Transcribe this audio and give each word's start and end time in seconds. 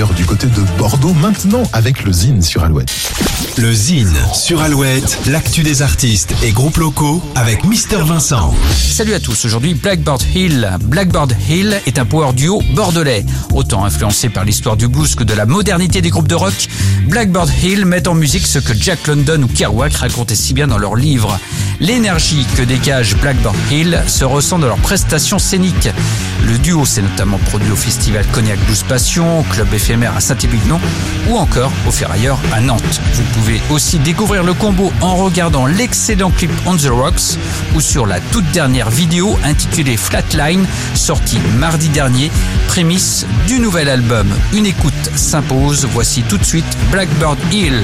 d'ailleurs 0.00 0.14
du 0.14 0.24
côté 0.24 0.46
de 0.46 0.78
Bordeaux 0.78 1.12
maintenant 1.12 1.62
avec 1.74 2.04
le 2.04 2.12
Zine 2.12 2.40
sur 2.40 2.64
Alouette. 2.64 2.90
Le 3.58 3.70
Zine 3.70 4.16
sur 4.32 4.62
Alouette, 4.62 5.18
l'actu 5.26 5.62
des 5.62 5.82
artistes 5.82 6.32
et 6.42 6.52
groupes 6.52 6.78
locaux 6.78 7.22
avec 7.34 7.64
Mister 7.66 7.98
Vincent. 7.98 8.54
Salut 8.72 9.12
à 9.12 9.20
tous, 9.20 9.44
aujourd'hui 9.44 9.74
Blackbird 9.74 10.22
Hill. 10.34 10.70
Blackbird 10.84 11.36
Hill 11.50 11.82
est 11.84 11.98
un 11.98 12.06
power 12.06 12.32
duo 12.32 12.62
bordelais. 12.74 13.26
Autant 13.52 13.84
influencé 13.84 14.30
par 14.30 14.46
l'histoire 14.46 14.78
du 14.78 14.88
blues 14.88 15.14
que 15.14 15.24
de 15.24 15.34
la 15.34 15.44
modernité 15.44 16.00
des 16.00 16.08
groupes 16.08 16.28
de 16.28 16.34
rock, 16.34 16.68
Blackbird 17.06 17.50
Hill 17.62 17.84
met 17.84 18.08
en 18.08 18.14
musique 18.14 18.46
ce 18.46 18.58
que 18.58 18.72
Jack 18.72 19.06
London 19.06 19.42
ou 19.42 19.48
Kerouac 19.48 19.92
racontaient 19.96 20.34
si 20.34 20.54
bien 20.54 20.66
dans 20.66 20.78
leurs 20.78 20.96
livres. 20.96 21.38
L'énergie 21.80 22.46
que 22.56 22.62
dégage 22.62 23.16
Blackbird 23.16 23.56
Hill 23.70 24.02
se 24.06 24.26
ressent 24.26 24.58
dans 24.58 24.66
leurs 24.66 24.76
prestations 24.76 25.38
scéniques. 25.38 25.88
Le 26.44 26.58
duo 26.58 26.84
s'est 26.84 27.00
notamment 27.00 27.38
produit 27.38 27.70
au 27.70 27.76
festival 27.76 28.26
Cognac 28.32 28.58
Blues 28.66 28.82
Passion, 28.82 29.42
club 29.50 29.72
éphémère 29.72 30.14
à 30.14 30.20
Saint-Émilion 30.20 30.78
ou 31.30 31.38
encore 31.38 31.72
au 31.88 31.90
Ferrailleur 31.90 32.38
à 32.52 32.60
Nantes. 32.60 33.00
Vous 33.14 33.22
pouvez 33.32 33.62
aussi 33.70 33.98
découvrir 33.98 34.42
le 34.42 34.52
combo 34.52 34.92
en 35.00 35.16
regardant 35.16 35.64
l'excellent 35.64 36.30
clip 36.30 36.50
On 36.66 36.76
the 36.76 36.90
Rocks 36.90 37.38
ou 37.74 37.80
sur 37.80 38.04
la 38.04 38.20
toute 38.20 38.50
dernière 38.50 38.90
vidéo 38.90 39.38
intitulée 39.42 39.96
Flatline, 39.96 40.66
sortie 40.94 41.38
mardi 41.58 41.88
dernier, 41.88 42.30
prémisse 42.68 43.24
du 43.46 43.58
nouvel 43.58 43.88
album. 43.88 44.28
Une 44.52 44.66
écoute 44.66 44.92
s'impose. 45.16 45.86
Voici 45.86 46.22
tout 46.24 46.36
de 46.36 46.44
suite 46.44 46.76
Blackbird 46.90 47.38
Hill. 47.50 47.82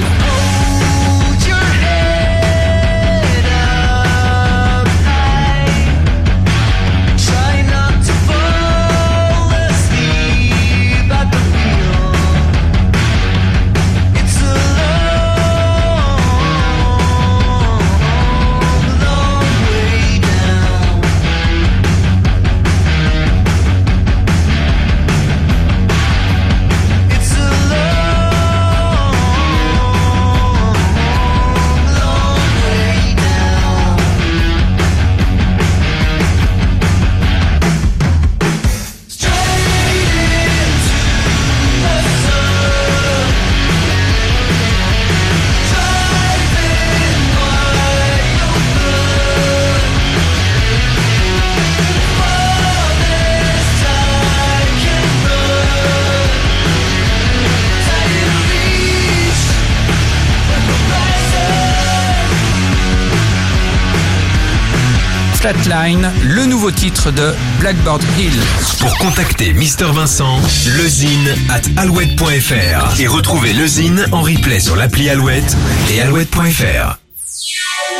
Flatline, 65.37 66.11
le 66.23 66.45
nouveau 66.45 66.71
titre 66.71 67.11
de 67.11 67.31
Blackbird 67.59 68.01
Hill. 68.17 68.33
Pour 68.79 68.97
contacter 68.97 69.53
Mister 69.53 69.85
Vincent, 69.85 70.41
lezine 70.77 71.35
at 71.49 71.61
alouette.fr 71.79 72.99
et 72.99 73.07
retrouver 73.07 73.53
lezine 73.53 74.05
en 74.11 74.21
replay 74.21 74.59
sur 74.59 74.75
l'appli 74.75 75.09
Alouette 75.09 75.55
et 75.91 76.01
alouette.fr. 76.01 76.97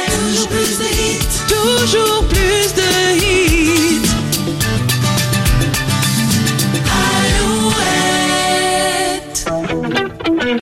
Toujours 0.10 0.48
plus 0.50 0.80
de 0.80 0.86
hits, 0.86 1.46
toujours 1.48 2.24